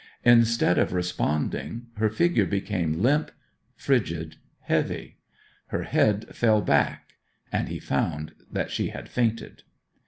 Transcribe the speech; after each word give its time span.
Instead 0.25 0.79
of 0.79 0.93
responding, 0.93 1.85
her 1.97 2.09
figure 2.09 2.47
became 2.47 3.03
limp, 3.03 3.29
frigid, 3.75 4.37
heavy; 4.61 5.19
her 5.67 5.83
head 5.83 6.25
fell 6.35 6.59
back, 6.63 7.13
and 7.51 7.69
he 7.69 7.77
found 7.77 8.33
that 8.51 8.71
she 8.71 8.87
had 8.87 9.07
fainted. 9.07 9.61